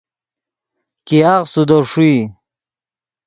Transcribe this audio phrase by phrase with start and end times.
[1.07, 2.17] ګیاغے سودے ݰوئی